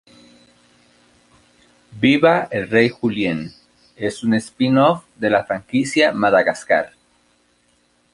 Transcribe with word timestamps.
Viva 2.01 2.47
el 2.49 2.67
Rey 2.71 2.89
Julien 2.89 3.53
es 3.95 4.23
un 4.23 4.33
spin 4.33 4.79
off 4.79 5.05
de 5.15 5.29
la 5.29 5.45
franquicia 5.45 6.11
"Madagascar". 6.11 6.93